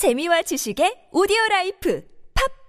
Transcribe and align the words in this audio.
재미와 0.00 0.40
지식의 0.40 1.10
오디오 1.12 1.36
라이프 1.50 2.00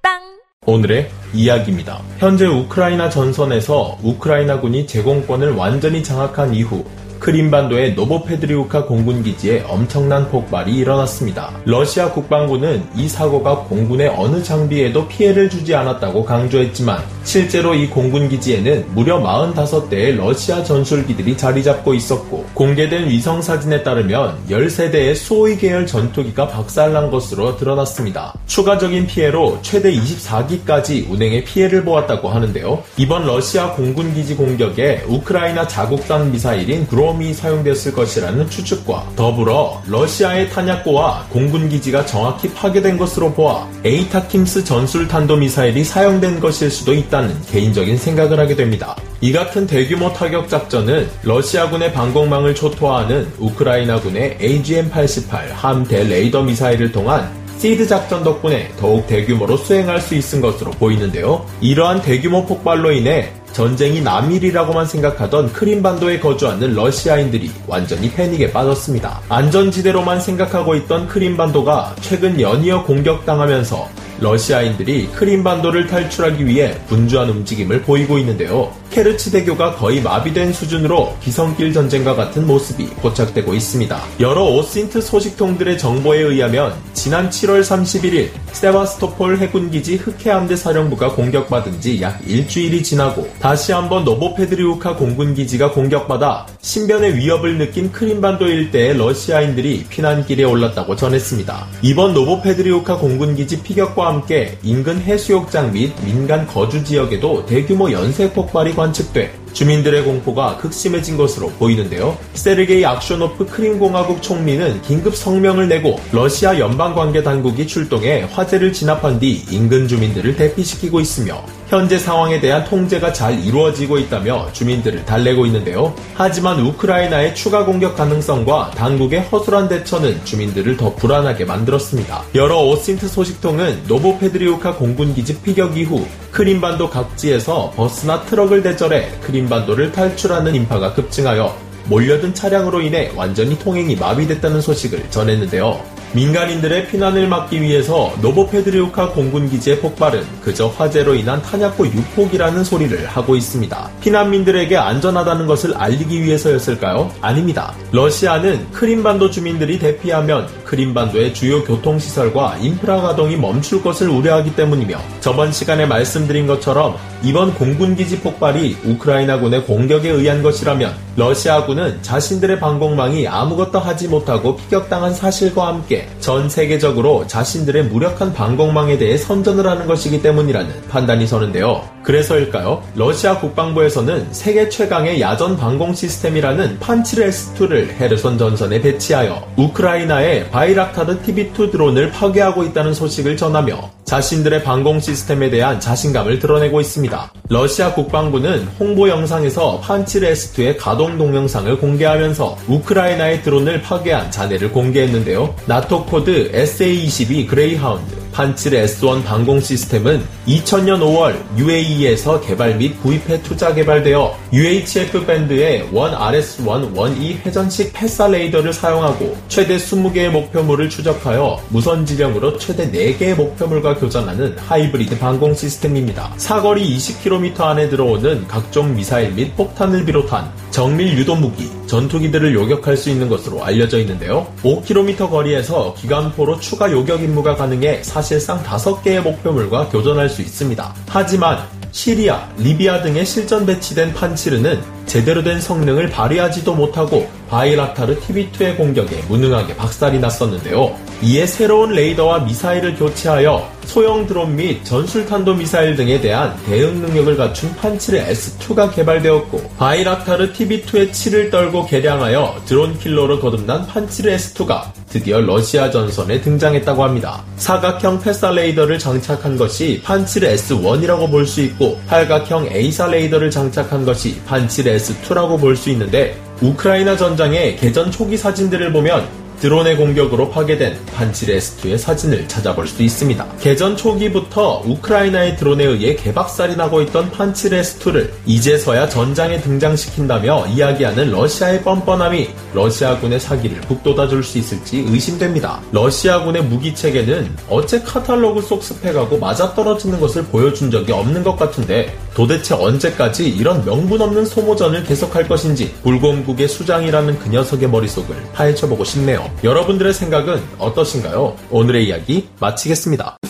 팟빵 0.01 0.19
오늘의 0.65 1.09
이야기입니다. 1.33 2.01
현재 2.17 2.45
우크라이나 2.45 3.09
전선에서 3.09 3.99
우크라이나군이 4.03 4.85
제공권을 4.85 5.53
완전히 5.53 6.03
장악한 6.03 6.53
이후 6.53 6.83
크림반도의 7.21 7.93
노보페드리우카 7.93 8.85
공군기지에 8.85 9.61
엄청난 9.61 10.27
폭발이 10.29 10.75
일어났습니다. 10.75 11.57
러시아 11.63 12.11
국방부는 12.11 12.83
이 12.97 13.07
사고가 13.07 13.59
공군의 13.63 14.09
어느 14.09 14.43
장비에도 14.43 15.07
피해를 15.07 15.49
주지 15.49 15.73
않았다고 15.73 16.25
강조했지만 16.25 16.99
실제로 17.23 17.73
이 17.73 17.87
공군기지에는 17.87 18.87
무려 18.93 19.21
45대의 19.21 20.17
러시아 20.17 20.63
전술기들이 20.63 21.37
자리 21.37 21.63
잡고 21.63 21.93
있었고 21.93 22.45
공개된 22.53 23.09
위성 23.09 23.41
사진에 23.41 23.83
따르면 23.83 24.37
13대의 24.49 25.15
수호이 25.15 25.57
계열 25.57 25.85
전투기가 25.85 26.47
박살난 26.47 27.11
것으로 27.11 27.57
드러났습니다. 27.57 28.33
추가적인 28.47 29.07
피해로 29.07 29.59
최대 29.61 29.93
24기까지 29.93 31.09
운행에 31.09 31.43
피해를 31.43 31.83
보았다고 31.85 32.29
하는데요. 32.29 32.83
이번 32.97 33.25
러시아 33.25 33.73
공군기지 33.73 34.35
공격에 34.35 35.03
우크라이나 35.07 35.67
자국산 35.67 36.31
미사일인 36.31 36.85
보험이 36.87 37.33
사용됐을 37.33 37.93
것이라는 37.93 38.49
추측과 38.49 39.11
더불어 39.15 39.81
러시아의 39.87 40.49
탄약고와 40.49 41.27
공군기지가 41.29 42.05
정확히 42.05 42.51
파괴된 42.53 42.97
것으로 42.97 43.31
보아 43.33 43.67
ATACMS 43.83 44.63
전술 44.63 45.07
탄도미사일이 45.07 45.83
사용된 45.83 46.39
것일 46.39 46.71
수도 46.71 46.93
있다 46.93 47.10
는 47.11 47.35
개인적인 47.49 47.97
생각을 47.97 48.39
하게 48.39 48.55
됩니다. 48.55 48.95
이 49.19 49.33
같은 49.33 49.67
대규모 49.67 50.13
타격 50.13 50.47
작전은 50.47 51.09
러시아군의 51.23 51.91
방공망을 51.91 52.55
초토화하는 52.55 53.33
우크라이나군의 53.37 54.37
AGM-88 54.39 55.49
HARM 55.51 56.05
대레이더 56.05 56.43
미사일을 56.43 56.93
통한 56.93 57.29
SEAD 57.57 57.85
작전 57.85 58.23
덕분에 58.23 58.71
더욱 58.79 59.05
대규모로 59.05 59.57
수행할 59.57 60.01
수 60.01 60.15
있은 60.15 60.41
것으로 60.41 60.71
보이는데요. 60.71 61.45
이러한 61.59 62.01
대규모 62.01 62.45
폭발로 62.45 62.91
인해 62.91 63.33
전쟁이 63.51 64.01
남일이라고만 64.01 64.85
생각하던 64.85 65.53
크림반도에 65.53 66.19
거주하는 66.19 66.73
러시아인들이 66.73 67.51
완전히 67.67 68.09
패닉에 68.09 68.51
빠졌습니다. 68.51 69.21
안전지대로만 69.29 70.21
생각하고 70.21 70.73
있던 70.75 71.07
크림반도가 71.07 71.95
최근 72.01 72.39
연이어 72.39 72.83
공격당하면서 72.83 73.89
러시아인들이 74.21 75.07
크림반도를 75.07 75.87
탈출하기 75.87 76.45
위해 76.45 76.77
분주한 76.87 77.29
움직임을 77.29 77.81
보이고 77.81 78.17
있는데요. 78.19 78.80
케르치 78.91 79.31
대교가 79.31 79.75
거의 79.75 80.01
마비된 80.01 80.51
수준으로 80.53 81.15
귀성길 81.23 81.71
전쟁과 81.73 82.15
같은 82.15 82.45
모습이 82.45 82.87
포착되고 83.01 83.53
있습니다. 83.53 84.01
여러 84.19 84.43
OSINT 84.43 85.01
소식통들의 85.01 85.77
정보에 85.77 86.19
의하면 86.19 86.73
지난 86.93 87.29
7월 87.29 87.61
31일 87.61 88.29
세바스토폴 88.51 89.37
해군기지 89.37 89.95
흑해함대 89.95 90.55
사령부가 90.57 91.13
공격받은 91.15 91.79
지 91.79 92.01
약 92.01 92.19
일주일이 92.27 92.81
지나고 92.81 93.29
다시 93.39 93.71
한번 93.71 94.03
노보페드리우카 94.03 94.95
공군기지가 94.95 95.71
공격받아 95.71 96.47
신변의 96.61 97.15
위협을 97.15 97.57
느낀 97.59 97.91
크림반도 97.91 98.47
일대의 98.47 98.97
러시아인들이 98.97 99.85
피난길에 99.87 100.43
올랐다고 100.43 100.95
전했습니다. 100.95 101.67
이번 101.83 102.13
노보페드리우카 102.13 102.97
공군기지 102.97 103.61
피격과 103.61 104.07
함께 104.07 104.57
인근 104.63 104.99
해수욕장 105.01 105.73
및 105.73 105.93
민간 106.03 106.47
거주 106.47 106.83
지역에도 106.83 107.45
대규모 107.45 107.91
연쇄 107.91 108.31
폭발이 108.31 108.73
관측돼 108.81 109.40
주민들의 109.53 110.03
공포가 110.03 110.57
극심해진 110.57 111.17
것으로 111.17 111.49
보이는데요. 111.51 112.17
세르게이 112.33 112.85
악쇼노프 112.85 113.47
크림공화국 113.47 114.21
총리는 114.21 114.81
긴급 114.81 115.15
성명을 115.15 115.67
내고 115.67 115.99
러시아 116.11 116.57
연방관계 116.57 117.23
당국이 117.23 117.67
출동해 117.67 118.27
화재를 118.31 118.73
진압한 118.73 119.19
뒤 119.19 119.43
인근 119.49 119.87
주민들을 119.87 120.35
대피시키고 120.35 120.99
있으며 120.99 121.43
현재 121.71 121.97
상황에 121.97 122.41
대한 122.41 122.65
통제가 122.65 123.13
잘 123.13 123.39
이루어지고 123.39 123.97
있다며 123.97 124.51
주민들을 124.51 125.05
달래고 125.05 125.45
있는데요. 125.45 125.95
하지만 126.15 126.59
우크라이나의 126.59 127.33
추가 127.33 127.63
공격 127.63 127.95
가능성과 127.95 128.71
당국의 128.75 129.21
허술한 129.21 129.69
대처는 129.69 130.25
주민들을 130.25 130.75
더 130.75 130.93
불안하게 130.95 131.45
만들었습니다. 131.45 132.23
여러 132.35 132.57
OSINT 132.57 133.07
소식통은 133.07 133.83
노보페드리우카 133.87 134.75
공군기지 134.75 135.41
피격 135.43 135.77
이후 135.77 136.05
크림반도 136.31 136.89
각지에서 136.89 137.71
버스나 137.75 138.23
트럭을 138.23 138.63
대절해 138.63 139.09
크림 139.21 139.40
반도를 139.49 139.91
탈출하는 139.91 140.55
인파가 140.55 140.93
급증하여 140.93 141.55
몰려든 141.85 142.33
차량으로 142.33 142.81
인해 142.81 143.11
완전히 143.15 143.57
통행이 143.57 143.95
마비됐다는 143.95 144.61
소식을 144.61 145.09
전했는데요. 145.09 146.01
민간인들의 146.13 146.87
피난을 146.87 147.29
막기 147.29 147.61
위해서 147.61 148.13
노보페드리우카 148.21 149.11
공군기지의 149.11 149.79
폭발은 149.79 150.25
그저 150.43 150.67
화재로 150.67 151.15
인한 151.15 151.41
탄약고 151.41 151.87
유폭이라는 151.87 152.65
소리를 152.65 153.07
하고 153.07 153.35
있습니다. 153.35 153.89
피난민들에게 154.01 154.75
안전하다는 154.75 155.47
것을 155.47 155.73
알리기 155.75 156.21
위해서였을까요? 156.21 157.11
아닙니다. 157.21 157.73
러시아는 157.93 158.71
크림반도 158.71 159.31
주민들이 159.31 159.79
대피하면 159.79 160.49
크림반도의 160.71 161.33
주요 161.33 161.63
교통시설과 161.65 162.57
인프라 162.61 163.01
가동이 163.01 163.35
멈출 163.35 163.83
것을 163.83 164.07
우려하기 164.07 164.55
때문이며 164.55 164.97
저번 165.19 165.51
시간에 165.51 165.85
말씀드린 165.85 166.47
것처럼 166.47 166.95
이번 167.23 167.53
공군기지 167.53 168.21
폭발이 168.21 168.77
우크라이나군의 168.85 169.65
공격에 169.65 170.09
의한 170.09 170.41
것이라면 170.41 170.93
러시아군은 171.17 172.01
자신들의 172.01 172.59
방공망이 172.59 173.27
아무것도 173.27 173.79
하지 173.79 174.07
못하고 174.07 174.55
피격당한 174.55 175.13
사실과 175.13 175.67
함께 175.67 176.07
전 176.21 176.47
세계적으로 176.49 177.27
자신들의 177.27 177.85
무력한 177.85 178.33
방공망에 178.33 178.97
대해 178.97 179.17
선전을 179.17 179.67
하는 179.67 179.87
것이기 179.87 180.21
때문이라는 180.21 180.87
판단이 180.89 181.27
서는데요. 181.27 181.83
그래서일까요? 182.03 182.81
러시아 182.95 183.37
국방부에서는 183.39 184.31
세계 184.31 184.69
최강의 184.69 185.19
야전 185.19 185.57
방공 185.57 185.93
시스템이라는 185.93 186.79
판치르 186.79 187.27
S2를 187.27 187.89
헤르손 187.99 188.37
전선에 188.37 188.81
배치하여 188.81 189.45
우크라이나의 189.57 190.49
바이락타르 190.49 191.21
TB2 191.21 191.71
드론을 191.71 192.11
파괴하고 192.11 192.63
있다는 192.63 192.93
소식을 192.93 193.37
전하며 193.37 194.00
자신들의 194.11 194.65
방공 194.65 194.99
시스템에 194.99 195.49
대한 195.49 195.79
자신감을 195.79 196.39
드러내고 196.39 196.81
있습니다. 196.81 197.31
러시아 197.47 197.93
국방부는 197.93 198.67
홍보 198.77 199.07
영상에서 199.07 199.79
판치르 199.79 200.27
S2의 200.27 200.75
가동 200.77 201.17
동영상을 201.17 201.77
공개하면서 201.77 202.57
우크라이나의 202.67 203.41
드론을 203.41 203.81
파괴한 203.81 204.29
잔해를 204.29 204.73
공개했는데요. 204.73 205.55
나토 205.65 206.07
코드 206.07 206.51
SA-22 206.53 207.47
그레이하운드, 207.47 208.21
판치르 208.31 208.77
S1 208.77 209.23
방공 209.23 209.59
시스템은 209.59 210.23
2000년 210.47 210.99
5월 210.99 211.35
UAE에서 211.57 212.41
개발 212.41 212.75
및 212.75 213.01
구입해 213.01 213.41
투자 213.43 213.73
개발되어 213.73 214.37
UHF 214.53 215.25
밴드의 215.25 215.87
1RS1 215.91 216.93
1E 216.93 217.45
회전식 217.45 217.93
PESA 217.93 218.27
레이더를 218.27 218.73
사용하고 218.73 219.37
최대 219.47 219.77
20개의 219.77 220.29
목표물을 220.29 220.89
추적하여 220.89 221.61
무선 221.69 222.05
지령으로 222.05 222.57
최대 222.57 222.89
4개의 222.89 223.35
목표물과 223.35 223.95
교전하는 224.01 224.57
하이브리드 224.57 225.19
방공 225.19 225.53
시스템입니다. 225.53 226.33
사거리 226.37 226.97
20km 226.97 227.61
안에 227.61 227.87
들어오는 227.87 228.47
각종 228.47 228.95
미사일 228.95 229.31
및 229.33 229.55
폭탄을 229.55 230.03
비롯한 230.03 230.51
정밀 230.71 231.15
유도 231.17 231.35
무기, 231.35 231.69
전투기들을 231.85 232.53
요격할 232.55 232.97
수 232.97 233.11
있는 233.11 233.29
것으로 233.29 233.63
알려져 233.63 233.99
있는데요. 233.99 234.47
5km 234.63 235.29
거리에서 235.29 235.93
기관포로 235.93 236.59
추가 236.59 236.91
요격 236.91 237.21
임무가 237.21 237.55
가능해 237.55 238.03
사실상 238.03 238.63
5개의 238.63 239.21
목표물과 239.21 239.89
교전할 239.89 240.29
수 240.29 240.41
있습니다. 240.41 240.95
하지만 241.07 241.59
시리아, 241.91 242.49
리비아 242.57 243.01
등에 243.01 243.25
실전 243.25 243.65
배치된 243.65 244.13
판치르는 244.13 244.81
제대로 245.05 245.43
된 245.43 245.59
성능을 245.59 246.09
발휘하지도 246.09 246.73
못하고 246.73 247.29
바이락타르 247.49 248.19
TB2의 248.21 248.77
공격에 248.77 249.17
무능하게 249.27 249.75
박살이 249.75 250.19
났었는데요. 250.19 250.95
이에 251.21 251.45
새로운 251.45 251.91
레이더와 251.91 252.39
미사일을 252.39 252.95
교체하여 252.95 253.69
소형 253.85 254.25
드론 254.25 254.55
및 254.55 254.85
전술탄도 254.85 255.55
미사일 255.55 255.97
등에 255.97 256.21
대한 256.21 256.55
대응 256.65 257.01
능력을 257.01 257.35
갖춘 257.35 257.75
판치르 257.75 258.17
S2가 258.25 258.95
개발되었고 258.95 259.71
바이락타르 259.77 260.53
TB2의 260.53 261.11
치를 261.11 261.49
떨고 261.49 261.85
개량하여 261.87 262.61
드론 262.65 262.97
킬러로 262.97 263.41
거듭난 263.41 263.85
판치르 263.87 264.31
S2가 264.31 265.00
드디어 265.11 265.39
러시아 265.41 265.91
전선에 265.91 266.41
등장했다고 266.41 267.03
합니다. 267.03 267.43
사각형 267.57 268.21
PESA 268.21 268.51
레이더를 268.51 268.97
장착한 268.97 269.57
것이 269.57 270.01
판치르 270.03 270.47
S1이라고 270.47 271.29
볼 271.29 271.45
수 271.45 271.61
있고 271.61 271.99
팔각형 272.07 272.67
AESA 272.71 273.07
레이더를 273.07 273.51
장착한 273.51 274.05
것이 274.05 274.39
판치르 274.45 274.89
S2라고 274.95 275.59
볼 275.59 275.75
수 275.75 275.89
있는데 275.89 276.35
우크라이나 276.61 277.17
전장의 277.17 277.77
개전 277.77 278.11
초기 278.11 278.37
사진들을 278.37 278.91
보면 278.93 279.40
드론의 279.61 279.95
공격으로 279.95 280.49
파괴된 280.49 280.97
판치레스투의 281.15 281.99
사진을 281.99 282.47
찾아볼 282.47 282.87
수 282.87 283.03
있습니다. 283.03 283.45
개전 283.59 283.95
초기부터 283.95 284.81
우크라이나의 284.85 285.55
드론에 285.55 285.85
의해 285.85 286.15
개박살이 286.15 286.75
나고 286.75 287.01
있던 287.03 287.29
판치레스투를 287.29 288.33
이제서야 288.47 289.07
전장에 289.07 289.61
등장시킨다며 289.61 290.65
이야기하는 290.67 291.31
러시아의 291.31 291.83
뻔뻔함이 291.83 292.49
러시아군의 292.73 293.39
사기를 293.39 293.81
북돋아 293.81 294.27
줄 294.27 294.41
수 294.41 294.57
있을지 294.57 295.05
의심됩니다. 295.07 295.79
러시아군의 295.91 296.63
무기 296.63 296.95
체계는 296.95 297.55
어째 297.69 298.01
카탈로그 298.01 298.61
속 298.61 298.83
스펙하고 298.83 299.37
맞아떨어지는 299.37 300.19
것을 300.19 300.43
보여준 300.45 300.89
적이 300.89 301.11
없는 301.11 301.43
것 301.43 301.55
같은데 301.55 302.17
도대체 302.33 302.73
언제까지 302.73 303.47
이런 303.47 303.85
명분 303.85 304.19
없는 304.19 304.45
소모전을 304.45 305.03
계속할 305.03 305.47
것인지 305.47 305.93
불곰국의 306.01 306.67
수장이라는 306.67 307.37
그 307.37 307.49
녀석의 307.49 307.89
머릿속을 307.89 308.35
파헤쳐보고 308.53 309.03
싶네요. 309.03 309.50
여러분들의 309.63 310.13
생각은 310.13 310.61
어떠신가요? 310.79 311.55
오늘의 311.69 312.07
이야기 312.07 312.49
마치겠습니다. 312.59 313.40